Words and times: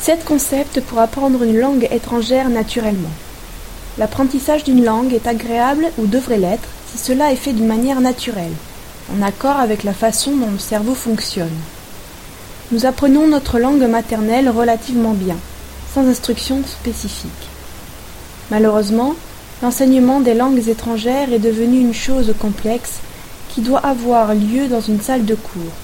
Sept 0.00 0.24
concepts 0.24 0.80
pour 0.80 0.98
apprendre 0.98 1.42
une 1.42 1.58
langue 1.58 1.86
étrangère 1.90 2.48
naturellement. 2.48 3.10
L'apprentissage 3.98 4.64
d'une 4.64 4.82
langue 4.82 5.12
est 5.12 5.26
agréable 5.26 5.88
ou 5.98 6.06
devrait 6.06 6.38
l'être 6.38 6.68
si 6.90 6.96
cela 6.96 7.32
est 7.32 7.36
fait 7.36 7.52
d'une 7.52 7.66
manière 7.66 8.00
naturelle, 8.00 8.54
en 9.14 9.20
accord 9.20 9.60
avec 9.60 9.84
la 9.84 9.92
façon 9.92 10.34
dont 10.34 10.50
le 10.50 10.58
cerveau 10.58 10.94
fonctionne. 10.94 11.48
Nous 12.72 12.86
apprenons 12.86 13.26
notre 13.26 13.58
langue 13.58 13.82
maternelle 13.82 14.48
relativement 14.48 15.12
bien, 15.12 15.36
sans 15.92 16.08
instruction 16.08 16.62
spécifique. 16.66 17.30
Malheureusement, 18.50 19.14
l'enseignement 19.62 20.20
des 20.20 20.34
langues 20.34 20.66
étrangères 20.66 21.30
est 21.30 21.38
devenu 21.38 21.78
une 21.78 21.94
chose 21.94 22.32
complexe 22.38 23.00
qui 23.50 23.60
doit 23.60 23.80
avoir 23.80 24.34
lieu 24.34 24.66
dans 24.66 24.80
une 24.80 25.02
salle 25.02 25.26
de 25.26 25.34
cours. 25.34 25.74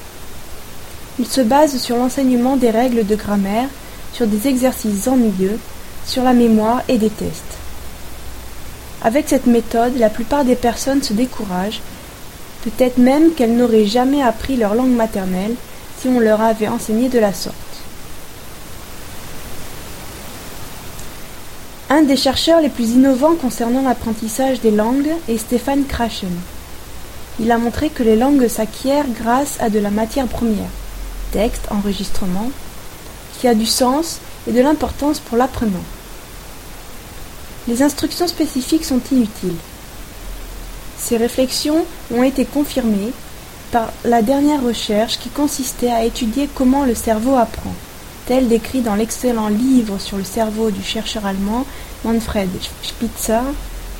Il 1.19 1.27
se 1.27 1.43
base 1.43 1.77
sur 1.77 1.99
l'enseignement 1.99 2.57
des 2.57 2.71
règles 2.71 3.05
de 3.05 3.15
grammaire, 3.15 3.69
sur 4.17 4.27
des 4.27 4.49
exercices 4.49 5.09
ennuyeux, 5.09 5.59
sur 6.07 6.23
la 6.23 6.33
mémoire 6.33 6.81
et 6.89 6.97
des 6.97 7.11
tests. 7.11 7.59
Avec 9.03 9.29
cette 9.29 9.47
méthode, 9.47 9.99
la 9.99 10.09
plupart 10.09 10.47
des 10.47 10.55
personnes 10.55 11.03
se 11.03 11.13
découragent, 11.13 11.83
peut-être 12.65 12.97
même 12.97 13.33
qu'elles 13.33 13.55
n'auraient 13.55 13.85
jamais 13.85 14.23
appris 14.23 14.57
leur 14.57 14.75
langue 14.75 14.97
maternelle 14.97 15.55
si 16.01 16.09
on 16.09 16.19
leur 16.19 16.41
avait 16.41 16.67
enseigné 16.67 17.11
de 17.11 17.19
la 17.19 17.35
sorte. 17.35 17.55
Un 21.91 22.03
des 22.03 22.17
chercheurs 22.17 22.63
les 22.63 22.71
plus 22.71 22.93
innovants 22.93 23.35
concernant 23.35 23.83
l'apprentissage 23.83 24.61
des 24.61 24.71
langues 24.71 25.13
est 25.29 25.37
Stéphane 25.37 25.85
Krashen. 25.85 26.35
Il 27.39 27.53
a 27.53 27.59
montré 27.59 27.91
que 27.91 28.03
les 28.03 28.17
langues 28.17 28.49
s'acquièrent 28.49 29.07
grâce 29.21 29.61
à 29.61 29.69
de 29.69 29.79
la 29.79 29.91
matière 29.91 30.27
première, 30.27 30.71
texte, 31.33 31.67
enregistrement, 31.71 32.51
qui 33.39 33.49
a 33.49 33.55
du 33.55 33.67
sens 33.67 34.19
et 34.49 34.53
de 34.53 34.61
l'importance 34.61 35.19
pour 35.19 35.37
l'apprenant. 35.37 35.85
Les 37.69 37.83
instructions 37.83 38.29
spécifiques 38.29 38.85
sont 38.85 39.01
inutiles. 39.11 39.57
Ces 40.99 41.17
réflexions 41.17 41.85
ont 42.15 42.23
été 42.23 42.45
confirmées 42.45 43.13
par 43.73 43.93
la 44.05 44.23
dernière 44.23 44.63
recherche 44.63 45.19
qui 45.19 45.29
consistait 45.29 45.91
à 45.91 46.05
étudier 46.05 46.49
comment 46.55 46.85
le 46.85 46.95
cerveau 46.95 47.35
apprend, 47.37 47.75
tel 48.27 48.49
décrit 48.49 48.81
dans 48.81 48.95
l'excellent 48.95 49.49
livre 49.49 49.99
sur 49.99 50.17
le 50.17 50.25
cerveau 50.25 50.71
du 50.71 50.83
chercheur 50.83 51.27
allemand 51.27 51.67
Manfred 52.05 52.49
Spitzer, 52.83 53.43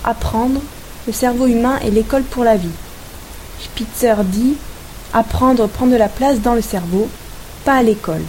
Apprendre, 0.05 0.61
le 1.07 1.13
cerveau 1.13 1.47
humain 1.47 1.79
et 1.85 1.91
l'école 1.91 2.23
pour 2.23 2.45
la 2.45 2.57
vie. 2.57 2.69
Spitzer 3.61 4.15
dit 4.25 4.55
Apprendre 5.13 5.69
prend 5.69 5.87
de 5.87 5.97
la 5.97 6.09
place 6.09 6.41
dans 6.41 6.55
le 6.55 6.63
cerveau, 6.63 7.09
pas 7.65 7.75
à 7.75 7.83
l'école. 7.83 8.25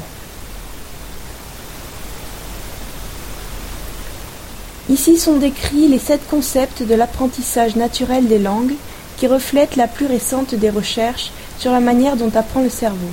Ici 4.90 5.18
sont 5.18 5.36
décrits 5.36 5.90
les 5.90 6.00
sept 6.00 6.22
concepts 6.30 6.82
de 6.82 6.96
l'apprentissage 6.96 7.76
naturel 7.76 8.28
des 8.28 8.40
langues 8.40 8.76
qui 9.18 9.28
reflètent 9.28 9.76
la 9.76 9.88
plus 9.88 10.06
récente 10.06 10.56
des 10.56 10.70
recherches 10.70 11.32
sur 11.60 11.72
la 11.72 11.82
manière 11.82 12.16
dont 12.16 12.32
apprend 12.36 12.62
le 12.62 12.70
cerveau. 12.70 13.10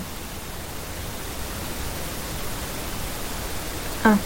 1. 4.05 4.17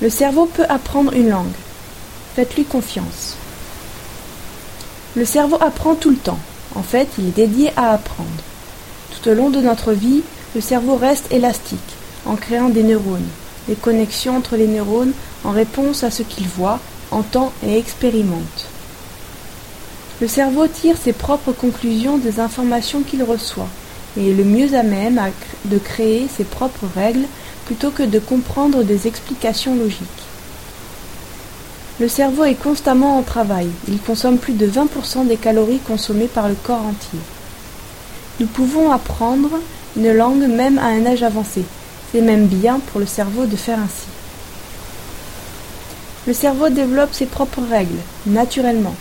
Le 0.00 0.08
cerveau 0.08 0.46
peut 0.46 0.64
apprendre 0.68 1.12
une 1.12 1.28
langue. 1.28 1.52
Faites-lui 2.36 2.64
confiance. 2.64 3.36
Le 5.14 5.24
cerveau 5.24 5.58
apprend 5.60 5.94
tout 5.94 6.10
le 6.10 6.16
temps. 6.16 6.38
En 6.74 6.82
fait, 6.82 7.08
il 7.18 7.28
est 7.28 7.36
dédié 7.36 7.70
à 7.76 7.92
apprendre. 7.92 8.28
Tout 9.10 9.30
au 9.30 9.34
long 9.34 9.50
de 9.50 9.60
notre 9.60 9.92
vie, 9.92 10.22
le 10.54 10.60
cerveau 10.60 10.96
reste 10.96 11.30
élastique, 11.32 11.78
en 12.24 12.36
créant 12.36 12.68
des 12.68 12.82
neurones, 12.82 13.28
des 13.68 13.74
connexions 13.74 14.36
entre 14.36 14.56
les 14.56 14.66
neurones 14.66 15.12
en 15.44 15.50
réponse 15.50 16.04
à 16.04 16.10
ce 16.10 16.22
qu'il 16.22 16.46
voit, 16.46 16.80
entend 17.10 17.52
et 17.66 17.78
expérimente. 17.78 18.66
Le 20.20 20.28
cerveau 20.28 20.66
tire 20.66 20.96
ses 20.96 21.12
propres 21.12 21.52
conclusions 21.52 22.16
des 22.16 22.40
informations 22.40 23.02
qu'il 23.02 23.22
reçoit 23.22 23.68
et 24.16 24.30
est 24.30 24.34
le 24.34 24.44
mieux 24.44 24.74
à 24.74 24.82
même 24.82 25.20
de 25.66 25.78
créer 25.78 26.26
ses 26.34 26.44
propres 26.44 26.86
règles 26.94 27.26
plutôt 27.66 27.90
que 27.90 28.02
de 28.02 28.18
comprendre 28.18 28.82
des 28.82 29.06
explications 29.06 29.74
logiques. 29.74 30.06
Le 31.98 32.08
cerveau 32.08 32.44
est 32.44 32.54
constamment 32.54 33.18
en 33.18 33.22
travail, 33.22 33.68
il 33.88 33.98
consomme 33.98 34.38
plus 34.38 34.52
de 34.52 34.66
20% 34.66 35.26
des 35.26 35.36
calories 35.36 35.78
consommées 35.78 36.28
par 36.28 36.48
le 36.48 36.54
corps 36.54 36.84
entier. 36.84 37.18
Nous 38.38 38.46
pouvons 38.46 38.92
apprendre 38.92 39.50
une 39.96 40.12
langue 40.12 40.46
même 40.46 40.78
à 40.78 40.86
un 40.86 41.06
âge 41.06 41.22
avancé, 41.22 41.64
c'est 42.12 42.20
même 42.20 42.46
bien 42.46 42.80
pour 42.80 43.00
le 43.00 43.06
cerveau 43.06 43.46
de 43.46 43.56
faire 43.56 43.78
ainsi. 43.78 44.06
Le 46.26 46.32
cerveau 46.32 46.68
développe 46.68 47.14
ses 47.14 47.26
propres 47.26 47.62
règles, 47.70 48.00
naturellement, 48.26 48.94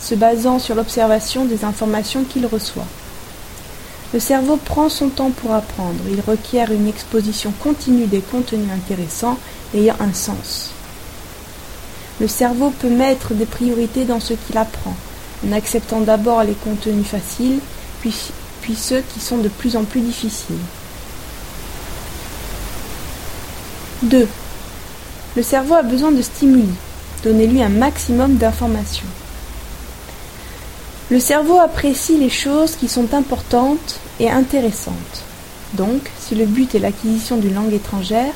se 0.00 0.14
basant 0.14 0.58
sur 0.58 0.74
l'observation 0.74 1.44
des 1.44 1.64
informations 1.64 2.24
qu'il 2.24 2.46
reçoit. 2.46 2.86
Le 4.12 4.18
cerveau 4.18 4.56
prend 4.56 4.88
son 4.88 5.08
temps 5.08 5.30
pour 5.30 5.52
apprendre, 5.52 6.00
il 6.10 6.20
requiert 6.20 6.72
une 6.72 6.88
exposition 6.88 7.52
continue 7.62 8.06
des 8.06 8.20
contenus 8.20 8.70
intéressants 8.74 9.38
ayant 9.74 9.96
un 10.00 10.12
sens. 10.12 10.70
Le 12.20 12.26
cerveau 12.26 12.70
peut 12.70 12.90
mettre 12.90 13.34
des 13.34 13.46
priorités 13.46 14.04
dans 14.04 14.20
ce 14.20 14.34
qu'il 14.34 14.58
apprend, 14.58 14.96
en 15.46 15.52
acceptant 15.52 16.00
d'abord 16.00 16.42
les 16.44 16.54
contenus 16.54 17.06
faciles, 17.06 17.60
puis, 18.00 18.12
ceux 18.74 19.02
qui 19.12 19.20
sont 19.20 19.38
de 19.38 19.48
plus 19.48 19.76
en 19.76 19.84
plus 19.84 20.00
difficiles. 20.00 20.56
2. 24.02 24.26
Le 25.36 25.42
cerveau 25.42 25.74
a 25.74 25.82
besoin 25.82 26.10
de 26.10 26.22
stimuli. 26.22 26.68
Donnez-lui 27.22 27.62
un 27.62 27.68
maximum 27.68 28.36
d'informations. 28.36 29.06
Le 31.10 31.20
cerveau 31.20 31.58
apprécie 31.58 32.16
les 32.16 32.30
choses 32.30 32.76
qui 32.76 32.88
sont 32.88 33.12
importantes 33.14 34.00
et 34.18 34.30
intéressantes. 34.30 35.24
Donc, 35.74 36.10
si 36.18 36.34
le 36.34 36.46
but 36.46 36.74
est 36.74 36.78
l'acquisition 36.78 37.36
d'une 37.36 37.54
langue 37.54 37.74
étrangère, 37.74 38.32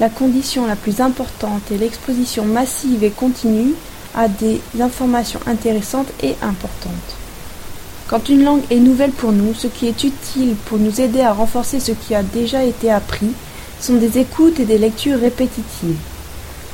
la 0.00 0.08
condition 0.08 0.66
la 0.66 0.76
plus 0.76 1.00
importante 1.00 1.70
est 1.70 1.78
l'exposition 1.78 2.44
massive 2.44 3.04
et 3.04 3.10
continue 3.10 3.74
à 4.14 4.28
des 4.28 4.60
informations 4.80 5.40
intéressantes 5.46 6.10
et 6.22 6.36
importantes. 6.42 7.16
Quand 8.08 8.28
une 8.28 8.44
langue 8.44 8.62
est 8.70 8.80
nouvelle 8.80 9.12
pour 9.12 9.32
nous, 9.32 9.54
ce 9.54 9.66
qui 9.66 9.88
est 9.88 10.04
utile 10.04 10.54
pour 10.66 10.78
nous 10.78 11.00
aider 11.00 11.20
à 11.20 11.32
renforcer 11.32 11.80
ce 11.80 11.92
qui 11.92 12.14
a 12.14 12.22
déjà 12.22 12.64
été 12.64 12.90
appris 12.90 13.32
sont 13.82 13.96
des 13.96 14.18
écoutes 14.18 14.60
et 14.60 14.64
des 14.64 14.78
lectures 14.78 15.18
répétitives. 15.18 15.98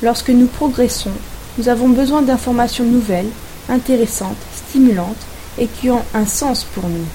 Lorsque 0.02 0.30
nous 0.30 0.46
progressons, 0.46 1.12
nous 1.56 1.68
avons 1.68 1.88
besoin 1.88 2.22
d'informations 2.22 2.84
nouvelles, 2.84 3.30
intéressantes, 3.68 4.36
stimulantes 4.54 5.26
et 5.58 5.66
qui 5.66 5.90
ont 5.90 6.04
un 6.14 6.26
sens 6.26 6.64
pour 6.64 6.84
nous. 6.88 7.06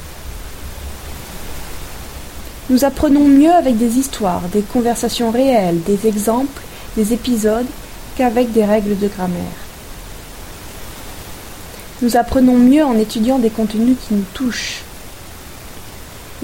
Nous 2.70 2.86
apprenons 2.86 3.28
mieux 3.28 3.52
avec 3.52 3.78
des 3.78 4.00
histoires, 4.00 4.42
des 4.52 4.62
conversations 4.62 5.32
réelles, 5.32 5.82
des 5.84 6.08
exemples, 6.08 6.62
des 6.98 7.14
épisodes 7.14 7.68
qu'avec 8.18 8.52
des 8.52 8.66
règles 8.66 8.98
de 8.98 9.08
grammaire. 9.08 9.60
Nous 12.02 12.18
apprenons 12.18 12.58
mieux 12.58 12.84
en 12.84 12.98
étudiant 12.98 13.38
des 13.38 13.50
contenus 13.50 13.98
qui 14.08 14.16
nous 14.16 14.26
touchent, 14.34 14.82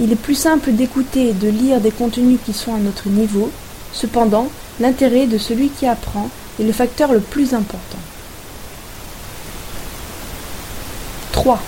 il 0.01 0.11
est 0.11 0.15
plus 0.15 0.35
simple 0.35 0.71
d'écouter 0.71 1.29
et 1.29 1.33
de 1.33 1.49
lire 1.49 1.81
des 1.81 1.91
contenus 1.91 2.39
qui 2.45 2.53
sont 2.53 2.73
à 2.73 2.79
notre 2.79 3.09
niveau, 3.09 3.51
cependant, 3.91 4.47
l'intérêt 4.79 5.27
de 5.27 5.37
celui 5.37 5.69
qui 5.69 5.85
apprend 5.85 6.29
est 6.59 6.63
le 6.63 6.71
facteur 6.71 7.11
le 7.11 7.19
plus 7.19 7.53
important. 7.53 7.97
3. 11.33 11.59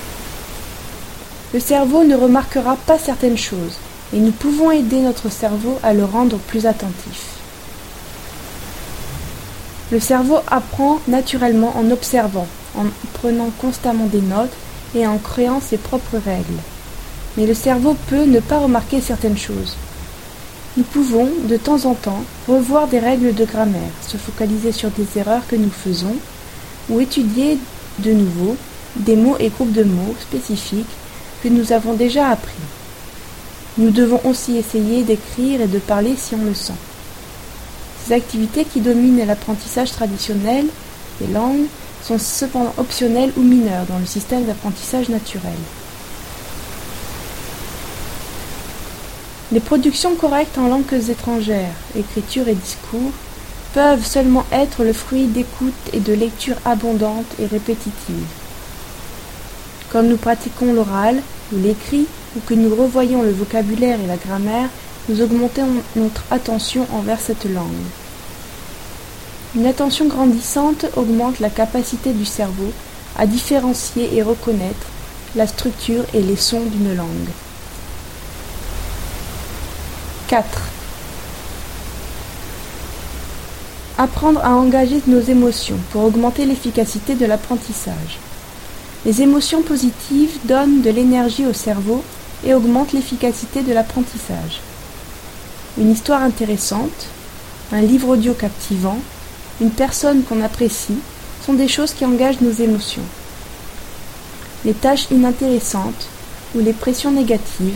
Le 1.54 1.60
cerveau 1.60 2.04
ne 2.06 2.16
remarquera 2.16 2.78
pas 2.78 2.98
certaines 2.98 3.38
choses, 3.38 3.78
et 4.14 4.20
nous 4.20 4.32
pouvons 4.32 4.72
aider 4.72 5.02
notre 5.02 5.30
cerveau 5.30 5.78
à 5.84 5.94
le 5.94 6.06
rendre 6.06 6.38
plus 6.38 6.66
attentif. 6.66 7.26
Le 9.92 10.00
cerveau 10.00 10.38
apprend 10.48 11.02
naturellement 11.10 11.74
en 11.78 11.92
observant, 11.92 12.48
en 12.78 12.86
prenant 13.14 13.50
constamment 13.60 14.06
des 14.06 14.22
notes 14.22 14.54
et 14.96 15.06
en 15.06 15.18
créant 15.18 15.60
ses 15.60 15.78
propres 15.78 16.18
règles 16.18 16.62
mais 17.38 17.46
le 17.46 17.54
cerveau 17.54 17.96
peut 18.10 18.26
ne 18.26 18.40
pas 18.40 18.60
remarquer 18.60 19.02
certaines 19.02 19.38
choses. 19.38 19.76
Nous 20.78 20.84
pouvons, 20.84 21.30
de 21.50 21.58
temps 21.58 21.86
en 21.86 21.94
temps, 21.94 22.24
revoir 22.48 22.88
des 22.88 23.00
règles 23.00 23.34
de 23.34 23.46
grammaire, 23.46 23.92
se 24.08 24.18
focaliser 24.18 24.72
sur 24.72 24.90
des 24.92 25.06
erreurs 25.18 25.46
que 25.48 25.56
nous 25.56 25.70
faisons, 25.70 26.16
ou 26.90 27.00
étudier 27.00 27.58
de 28.00 28.12
nouveau 28.12 28.56
des 28.96 29.16
mots 29.16 29.38
et 29.40 29.50
groupes 29.50 29.72
de 29.72 29.84
mots 29.84 30.16
spécifiques 30.20 30.86
que 31.44 31.50
nous 31.50 31.72
avons 31.72 31.94
déjà 31.94 32.30
appris. 32.30 32.54
Nous 33.78 33.90
devons 33.90 34.20
aussi 34.26 34.58
essayer 34.58 35.04
d'écrire 35.04 35.62
et 35.62 35.68
de 35.68 35.80
parler 35.80 36.16
si 36.18 36.36
on 36.36 36.44
le 36.44 36.54
sent. 36.54 36.74
Ces 38.06 38.14
activités 38.14 38.66
qui 38.66 38.82
dominent 38.82 39.26
l'apprentissage 39.26 39.92
traditionnel 39.92 40.66
des 41.20 41.28
langues 41.28 41.66
sont 42.04 42.18
cependant 42.18 42.74
optionnelles 42.78 43.32
ou 43.38 43.42
mineures 43.42 43.86
dans 43.88 44.00
le 44.00 44.06
système 44.06 44.46
d'apprentissage 44.46 45.10
naturel. 45.10 45.54
Les 49.52 49.60
productions 49.60 50.16
correctes 50.16 50.58
en 50.58 50.70
langues 50.70 51.10
étrangères, 51.10 51.76
écriture 51.98 52.48
et 52.48 52.56
discours, 52.56 53.12
peuvent 53.74 54.06
seulement 54.06 54.46
être 54.52 54.86
le 54.86 54.94
fruit 54.94 55.26
d'écoute 55.26 55.74
et 55.92 56.00
de 56.00 56.14
lecture 56.14 56.56
abondantes 56.64 57.26
et 57.38 57.48
répétitives. 57.48 58.28
Quand 59.92 60.04
nous 60.04 60.16
pratiquons 60.16 60.72
l'oral 60.74 61.22
ou 61.52 61.58
l'écrit, 61.62 62.06
ou 62.38 62.40
que 62.46 62.54
nous 62.54 62.74
revoyons 62.74 63.24
le 63.24 63.32
vocabulaire 63.32 64.00
et 64.00 64.08
la 64.08 64.16
grammaire, 64.16 64.70
nous 65.10 65.22
augmentons 65.22 65.68
notre 65.98 66.24
attention 66.32 66.88
envers 66.94 67.20
cette 67.20 67.44
langue. 67.44 67.66
Une 69.54 69.66
attention 69.66 70.06
grandissante 70.06 70.86
augmente 70.96 71.42
la 71.42 71.50
capacité 71.50 72.14
du 72.14 72.24
cerveau 72.24 72.72
à 73.20 73.26
différencier 73.26 74.16
et 74.16 74.24
reconnaître 74.24 74.88
la 75.36 75.46
structure 75.46 76.06
et 76.14 76.22
les 76.22 76.38
sons 76.38 76.64
d'une 76.64 76.96
langue. 76.96 77.30
4. 80.32 80.46
Apprendre 83.98 84.40
à 84.46 84.52
engager 84.52 85.02
nos 85.06 85.20
émotions 85.20 85.78
pour 85.92 86.06
augmenter 86.06 86.46
l'efficacité 86.46 87.16
de 87.16 87.26
l'apprentissage. 87.26 88.18
Les 89.06 89.22
émotions 89.22 89.62
positives 89.62 90.38
donnent 90.46 90.82
de 90.84 90.90
l'énergie 90.90 91.46
au 91.46 91.52
cerveau 91.52 92.02
et 92.46 92.54
augmentent 92.54 92.94
l'efficacité 92.94 93.62
de 93.62 93.74
l'apprentissage. 93.74 94.62
Une 95.78 95.92
histoire 95.92 96.22
intéressante, 96.22 97.08
un 97.74 97.82
livre 97.82 98.08
audio 98.08 98.34
captivant, 98.34 99.00
une 99.60 99.72
personne 99.72 100.24
qu'on 100.24 100.42
apprécie 100.42 101.00
sont 101.46 101.56
des 101.56 101.68
choses 101.68 101.94
qui 101.94 102.06
engagent 102.06 102.40
nos 102.40 102.54
émotions. 102.54 103.04
Les 104.64 104.76
tâches 104.76 105.12
inintéressantes 105.12 106.08
ou 106.56 106.60
les 106.60 106.72
pressions 106.72 107.12
négatives 107.12 107.76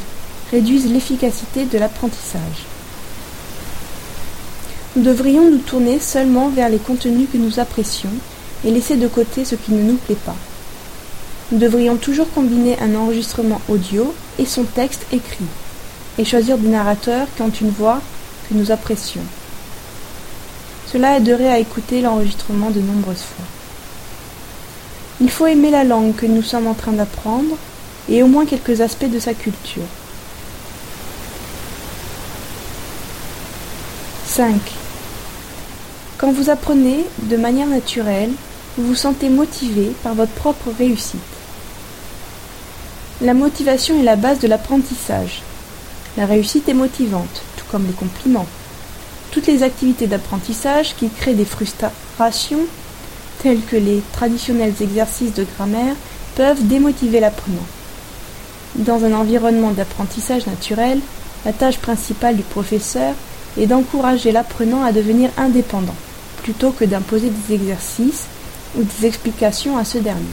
réduisent 0.52 0.92
l'efficacité 0.92 1.66
de 1.66 1.78
l'apprentissage. 1.78 2.66
Nous 4.96 5.04
devrions 5.04 5.50
nous 5.50 5.58
tourner 5.58 6.00
seulement 6.00 6.50
vers 6.50 6.70
les 6.70 6.78
contenus 6.78 7.28
que 7.32 7.38
nous 7.38 7.60
apprécions 7.60 8.14
et 8.64 8.72
laisser 8.72 8.96
de 8.96 9.08
côté 9.08 9.44
ce 9.44 9.56
qui 9.56 9.72
ne 9.72 9.84
nous 9.84 9.96
plaît 9.96 10.16
pas. 10.16 10.36
Nous 11.52 11.60
devrions 11.60 11.98
toujours 11.98 12.32
combiner 12.32 12.80
un 12.80 12.96
enregistrement 12.96 13.62
audio 13.68 14.14
et 14.40 14.46
son 14.46 14.64
texte 14.64 15.06
écrit, 15.12 15.46
et 16.18 16.26
choisir 16.26 16.58
des 16.58 16.70
narrateurs 16.70 17.28
qui 17.36 17.42
ont 17.42 17.50
une 17.50 17.70
voix 17.70 18.02
que 18.48 18.56
nous 18.56 18.72
apprécions. 18.72 19.22
Cela 20.92 21.18
aiderait 21.18 21.52
à 21.52 21.60
écouter 21.60 22.02
l'enregistrement 22.02 22.72
de 22.72 22.80
nombreuses 22.80 23.18
fois. 23.18 23.46
Il 25.22 25.30
faut 25.30 25.48
aimer 25.48 25.72
la 25.72 25.84
langue 25.84 26.16
que 26.16 26.26
nous 26.26 26.42
sommes 26.42 26.68
en 26.68 26.74
train 26.74 26.94
d'apprendre 26.94 27.58
et 28.10 28.24
au 28.24 28.28
moins 28.28 28.46
quelques 28.46 28.82
aspects 28.82 29.10
de 29.10 29.20
sa 29.20 29.34
culture. 29.34 29.84
5. 34.36 34.60
Quand 36.18 36.34
vous 36.34 36.50
apprenez 36.50 37.06
de 37.24 37.38
manière 37.38 37.68
naturelle, 37.68 38.32
vous 38.78 38.88
vous 38.88 38.96
sentez 38.96 39.30
motivé 39.30 39.94
par 40.04 40.14
votre 40.14 40.34
propre 40.34 40.74
réussite. 40.78 41.22
La 43.22 43.34
motivation 43.34 43.98
est 43.98 44.04
la 44.04 44.18
base 44.18 44.40
de 44.40 44.50
l'apprentissage. 44.50 45.42
La 46.18 46.26
réussite 46.26 46.68
est 46.68 46.74
motivante, 46.74 47.44
tout 47.56 47.64
comme 47.72 47.88
les 47.88 47.94
compliments. 47.94 48.48
Toutes 49.32 49.48
les 49.48 49.64
activités 49.64 50.06
d'apprentissage 50.06 50.98
qui 50.98 51.08
créent 51.08 51.34
des 51.34 51.46
frustrations 51.46 52.66
tels 53.42 53.62
que 53.62 53.78
les 53.78 54.02
traditionnels 54.12 54.74
exercices 54.82 55.34
de 55.34 55.46
grammaire, 55.56 55.96
peuvent 56.36 56.68
démotiver 56.68 57.22
l'apprenant. 57.22 57.66
Dans 58.76 59.06
un 59.06 59.14
environnement 59.14 59.72
d'apprentissage 59.72 60.46
naturel, 60.46 61.00
la 61.46 61.54
tâche 61.54 61.78
principale 61.78 62.36
du 62.36 62.44
professeur 62.44 63.14
est 63.58 63.68
d'encourager 63.68 64.32
l'apprenant 64.32 64.84
à 64.84 64.92
devenir 64.92 65.30
indépendant, 65.38 65.96
plutôt 66.44 66.72
que 66.72 66.86
d'imposer 66.86 67.30
des 67.30 67.56
exercices 67.56 68.26
ou 68.78 68.84
des 68.84 69.06
explications 69.06 69.78
à 69.78 69.86
ce 69.86 69.98
dernier. 69.98 70.26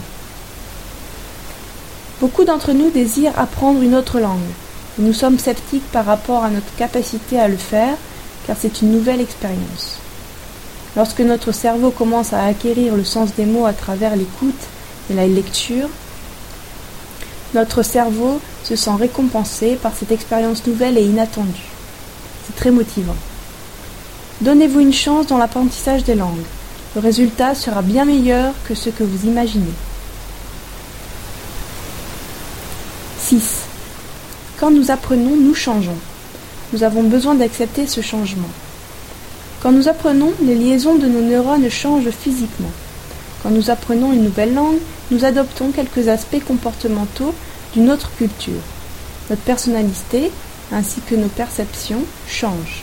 Beaucoup 2.20 2.44
d'entre 2.44 2.72
nous 2.72 2.90
désirent 2.90 3.38
apprendre 3.38 3.82
une 3.82 3.94
autre 3.94 4.20
langue, 4.20 4.38
et 4.98 5.02
nous 5.02 5.12
sommes 5.12 5.38
sceptiques 5.38 5.90
par 5.90 6.04
rapport 6.04 6.44
à 6.44 6.50
notre 6.50 6.74
capacité 6.76 7.38
à 7.40 7.48
le 7.48 7.56
faire, 7.56 7.96
car 8.46 8.56
c'est 8.60 8.82
une 8.82 8.92
nouvelle 8.92 9.20
expérience. 9.20 9.98
Lorsque 10.96 11.20
notre 11.20 11.52
cerveau 11.52 11.90
commence 11.90 12.32
à 12.32 12.44
acquérir 12.44 12.96
le 12.96 13.04
sens 13.04 13.34
des 13.34 13.46
mots 13.46 13.66
à 13.66 13.72
travers 13.72 14.14
l'écoute 14.14 14.54
et 15.10 15.14
la 15.14 15.26
lecture, 15.26 15.88
notre 17.54 17.82
cerveau 17.82 18.40
se 18.64 18.76
sent 18.76 18.94
récompensé 18.98 19.76
par 19.76 19.92
cette 19.98 20.12
expérience 20.12 20.66
nouvelle 20.66 20.98
et 20.98 21.04
inattendue. 21.04 21.71
C'est 22.46 22.56
très 22.56 22.70
motivant. 22.70 23.16
Donnez-vous 24.40 24.80
une 24.80 24.92
chance 24.92 25.26
dans 25.26 25.38
l'apprentissage 25.38 26.04
des 26.04 26.14
langues. 26.14 26.44
Le 26.94 27.00
résultat 27.00 27.54
sera 27.54 27.82
bien 27.82 28.04
meilleur 28.04 28.54
que 28.68 28.74
ce 28.74 28.90
que 28.90 29.04
vous 29.04 29.26
imaginez. 29.26 29.72
6. 33.20 33.60
Quand 34.58 34.70
nous 34.70 34.90
apprenons, 34.90 35.36
nous 35.36 35.54
changeons. 35.54 35.96
Nous 36.72 36.82
avons 36.82 37.02
besoin 37.02 37.34
d'accepter 37.34 37.86
ce 37.86 38.00
changement. 38.00 38.50
Quand 39.62 39.72
nous 39.72 39.88
apprenons, 39.88 40.32
les 40.42 40.54
liaisons 40.54 40.96
de 40.96 41.06
nos 41.06 41.22
neurones 41.22 41.70
changent 41.70 42.10
physiquement. 42.10 42.70
Quand 43.42 43.50
nous 43.50 43.70
apprenons 43.70 44.12
une 44.12 44.24
nouvelle 44.24 44.54
langue, 44.54 44.78
nous 45.10 45.24
adoptons 45.24 45.70
quelques 45.70 46.08
aspects 46.08 46.44
comportementaux 46.46 47.34
d'une 47.74 47.90
autre 47.90 48.10
culture. 48.18 48.60
Notre 49.30 49.42
personnalité, 49.42 50.30
ainsi 50.72 51.00
que 51.00 51.14
nos 51.14 51.28
perceptions, 51.28 52.02
changent. 52.28 52.82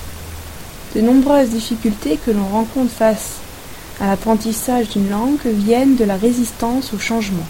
De 0.96 1.02
nombreuses 1.02 1.50
difficultés 1.50 2.20
que 2.24 2.32
l'on 2.32 2.48
rencontre 2.48 2.92
face 2.92 3.38
à 4.02 4.08
l'apprentissage 4.08 4.90
d'une 4.90 5.10
langue 5.10 5.46
viennent 5.46 5.96
de 5.96 6.06
la 6.06 6.16
résistance 6.16 6.94
au 6.94 7.00
changement. 7.00 7.46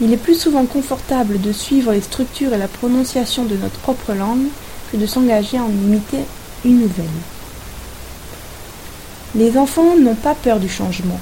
Il 0.00 0.12
est 0.12 0.16
plus 0.16 0.34
souvent 0.38 0.64
confortable 0.64 1.40
de 1.40 1.52
suivre 1.52 1.92
les 1.92 2.00
structures 2.00 2.54
et 2.54 2.58
la 2.58 2.68
prononciation 2.68 3.44
de 3.44 3.56
notre 3.56 3.78
propre 3.80 4.14
langue 4.14 4.46
que 4.90 4.96
de 4.96 5.06
s'engager 5.06 5.58
à 5.58 5.62
en 5.62 5.68
imiter 5.68 6.24
une 6.64 6.80
nouvelle. 6.80 7.06
Les 9.34 9.58
enfants 9.58 9.96
n'ont 9.96 10.14
pas 10.14 10.34
peur 10.34 10.58
du 10.58 10.68
changement. 10.68 11.20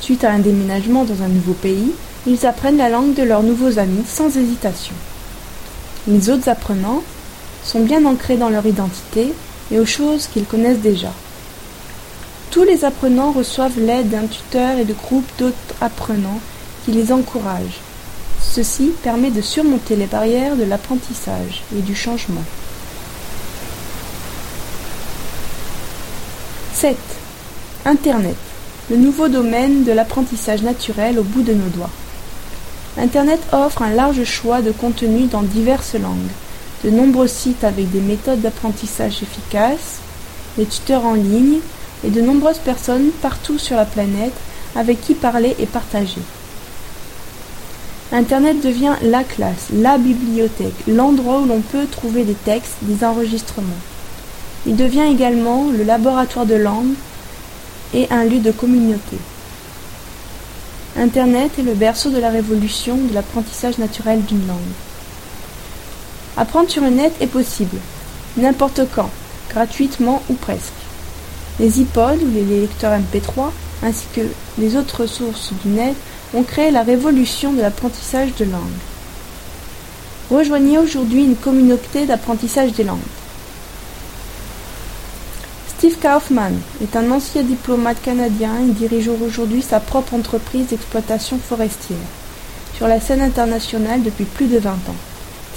Suite 0.00 0.24
à 0.24 0.32
un 0.32 0.40
déménagement 0.40 1.04
dans 1.04 1.22
un 1.22 1.28
nouveau 1.28 1.52
pays, 1.52 1.92
ils 2.26 2.46
apprennent 2.46 2.78
la 2.78 2.88
langue 2.88 3.14
de 3.14 3.22
leurs 3.22 3.42
nouveaux 3.42 3.78
amis 3.78 4.04
sans 4.06 4.36
hésitation. 4.36 4.94
Les 6.08 6.30
autres 6.30 6.48
apprenants 6.48 7.02
sont 7.64 7.80
bien 7.80 8.04
ancrés 8.04 8.36
dans 8.36 8.48
leur 8.48 8.66
identité 8.66 9.32
et 9.70 9.78
aux 9.78 9.86
choses 9.86 10.26
qu'ils 10.26 10.46
connaissent 10.46 10.80
déjà. 10.80 11.12
Tous 12.50 12.64
les 12.64 12.84
apprenants 12.84 13.30
reçoivent 13.30 13.78
l'aide 13.78 14.10
d'un 14.10 14.26
tuteur 14.26 14.78
et 14.78 14.84
de 14.84 14.94
groupes 14.94 15.30
d'autres 15.38 15.56
apprenants 15.80 16.40
qui 16.84 16.90
les 16.90 17.12
encouragent. 17.12 17.80
Ceci 18.40 18.92
permet 19.02 19.30
de 19.30 19.40
surmonter 19.40 19.94
les 19.94 20.06
barrières 20.06 20.56
de 20.56 20.64
l'apprentissage 20.64 21.62
et 21.76 21.80
du 21.80 21.94
changement. 21.94 22.44
7. 26.74 26.96
Internet, 27.84 28.36
le 28.90 28.96
nouveau 28.96 29.28
domaine 29.28 29.84
de 29.84 29.92
l'apprentissage 29.92 30.62
naturel 30.62 31.20
au 31.20 31.22
bout 31.22 31.42
de 31.42 31.54
nos 31.54 31.68
doigts. 31.68 31.90
Internet 32.98 33.40
offre 33.52 33.80
un 33.80 33.94
large 33.94 34.22
choix 34.24 34.60
de 34.60 34.70
contenus 34.70 35.30
dans 35.30 35.42
diverses 35.42 35.94
langues, 35.94 36.30
de 36.84 36.90
nombreux 36.90 37.26
sites 37.26 37.64
avec 37.64 37.90
des 37.90 38.00
méthodes 38.00 38.42
d'apprentissage 38.42 39.22
efficaces, 39.22 40.00
des 40.58 40.66
tuteurs 40.66 41.06
en 41.06 41.14
ligne 41.14 41.60
et 42.04 42.10
de 42.10 42.20
nombreuses 42.20 42.58
personnes 42.58 43.10
partout 43.22 43.58
sur 43.58 43.76
la 43.76 43.86
planète 43.86 44.34
avec 44.76 45.00
qui 45.00 45.14
parler 45.14 45.56
et 45.58 45.64
partager. 45.64 46.20
Internet 48.12 48.60
devient 48.62 48.96
la 49.00 49.24
classe, 49.24 49.68
la 49.72 49.96
bibliothèque, 49.96 50.86
l'endroit 50.86 51.40
où 51.40 51.46
l'on 51.46 51.60
peut 51.60 51.86
trouver 51.90 52.24
des 52.24 52.34
textes, 52.34 52.76
des 52.82 53.04
enregistrements. 53.06 53.68
Il 54.66 54.76
devient 54.76 55.06
également 55.10 55.70
le 55.70 55.82
laboratoire 55.82 56.44
de 56.44 56.56
langue 56.56 56.92
et 57.94 58.06
un 58.10 58.24
lieu 58.24 58.40
de 58.40 58.50
communauté. 58.50 59.16
Internet 60.96 61.52
est 61.58 61.62
le 61.62 61.72
berceau 61.72 62.10
de 62.10 62.18
la 62.18 62.28
révolution 62.28 62.96
de 62.96 63.14
l'apprentissage 63.14 63.78
naturel 63.78 64.22
d'une 64.24 64.46
langue. 64.46 64.58
Apprendre 66.36 66.68
sur 66.68 66.82
le 66.82 66.90
net 66.90 67.14
est 67.20 67.28
possible, 67.28 67.78
n'importe 68.36 68.82
quand, 68.94 69.08
gratuitement 69.48 70.22
ou 70.28 70.34
presque. 70.34 70.72
Les 71.58 71.80
iPods 71.80 72.22
ou 72.22 72.30
les 72.34 72.60
lecteurs 72.60 72.98
MP3, 72.98 73.50
ainsi 73.82 74.04
que 74.14 74.20
les 74.58 74.76
autres 74.76 75.06
sources 75.06 75.52
du 75.64 75.70
net, 75.70 75.94
ont 76.34 76.42
créé 76.42 76.70
la 76.70 76.82
révolution 76.82 77.54
de 77.54 77.62
l'apprentissage 77.62 78.34
de 78.38 78.44
langue. 78.44 78.60
Rejoignez 80.30 80.78
aujourd'hui 80.78 81.24
une 81.24 81.36
communauté 81.36 82.04
d'apprentissage 82.04 82.72
des 82.72 82.84
langues. 82.84 82.98
Steve 85.82 85.98
Kaufman 85.98 86.52
est 86.80 86.94
un 86.94 87.10
ancien 87.10 87.42
diplomate 87.42 88.00
canadien 88.00 88.52
et 88.60 88.70
dirige 88.70 89.08
aujourd'hui 89.08 89.62
sa 89.62 89.80
propre 89.80 90.14
entreprise 90.14 90.68
d'exploitation 90.68 91.40
forestière 91.40 91.98
sur 92.76 92.86
la 92.86 93.00
scène 93.00 93.20
internationale 93.20 94.00
depuis 94.04 94.26
plus 94.26 94.46
de 94.46 94.60
20 94.60 94.70
ans. 94.70 94.94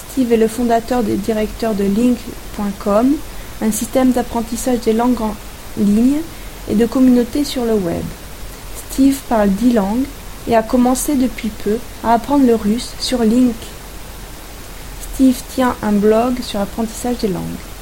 Steve 0.09 0.33
est 0.33 0.37
le 0.37 0.47
fondateur 0.47 1.07
et 1.07 1.13
directeur 1.13 1.75
de 1.75 1.83
Link.com, 1.83 3.13
un 3.61 3.71
système 3.71 4.13
d'apprentissage 4.13 4.79
des 4.79 4.93
langues 4.93 5.21
en 5.21 5.35
ligne 5.77 6.21
et 6.71 6.73
de 6.73 6.87
communautés 6.87 7.43
sur 7.43 7.63
le 7.63 7.75
web. 7.75 8.03
Steve 8.89 9.19
parle 9.29 9.49
dix 9.49 9.73
langues 9.73 10.05
et 10.47 10.55
a 10.55 10.63
commencé 10.63 11.13
depuis 11.13 11.49
peu 11.49 11.77
à 12.03 12.13
apprendre 12.13 12.47
le 12.47 12.55
russe 12.55 12.95
sur 12.99 13.21
Link. 13.23 13.53
Steve 15.13 15.39
tient 15.53 15.75
un 15.83 15.91
blog 15.91 16.41
sur 16.41 16.57
l'apprentissage 16.57 17.19
des 17.19 17.27
langues. 17.27 17.74